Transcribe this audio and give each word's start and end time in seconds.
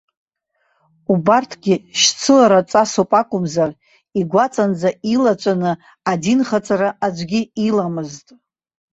Убарҭгьы 1.13 1.75
шьцылара 1.99 2.59
ҵасуп 2.69 3.11
акәымзар, 3.21 3.71
игәаҵанӡа 4.19 4.89
илаҵәаны 5.13 5.71
адинхаҵара 6.11 6.89
аӡәгьы 7.05 7.41
иламызт. 7.67 8.25